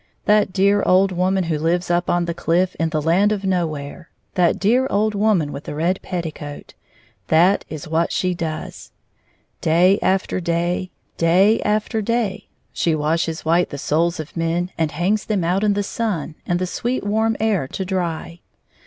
[0.25, 4.09] That dear old woman who Kves up on the cKff in the Land of Nowhere—
[4.33, 6.73] that dear old woman with the red petticoat—
[7.27, 8.91] that is what she does.
[9.61, 15.25] Day after day, day after day, she washes white the souls of men, and hangs
[15.25, 18.39] them out in the sun and the sweet warm air to dry.